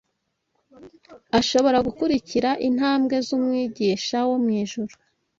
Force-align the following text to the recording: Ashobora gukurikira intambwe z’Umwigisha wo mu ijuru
Ashobora 1.39 1.77
gukurikira 1.87 2.49
intambwe 2.67 3.15
z’Umwigisha 3.27 4.17
wo 4.29 4.35
mu 4.43 4.49
ijuru 4.61 4.93